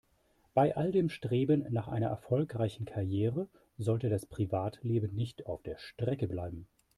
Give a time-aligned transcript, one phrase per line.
[0.55, 6.27] Bei all dem Streben nach einer erfolgreichen Karriere sollte das Privatleben nicht auf der Strecke
[6.27, 6.67] bleiben.